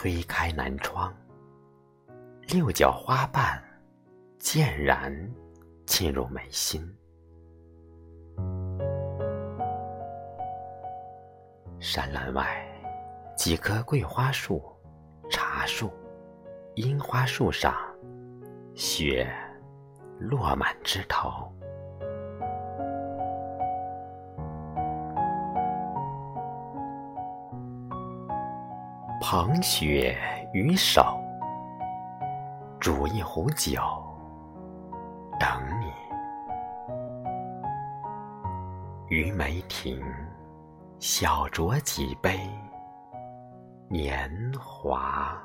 [0.00, 1.12] 推开南窗，
[2.46, 3.60] 六角花瓣
[4.38, 5.12] 渐然
[5.88, 6.80] 沁入眉心。
[11.80, 12.64] 山栏外，
[13.36, 14.62] 几棵桂花树、
[15.28, 15.90] 茶树、
[16.76, 17.74] 樱花树上，
[18.76, 19.28] 雪
[20.20, 21.52] 落满枝头。
[29.20, 30.16] 捧雪
[30.52, 31.02] 与手，
[32.78, 33.80] 煮一壶酒，
[35.40, 35.48] 等
[35.80, 35.92] 你。
[39.08, 40.00] 于梅亭，
[41.00, 42.38] 小酌几杯
[43.88, 45.36] 年华。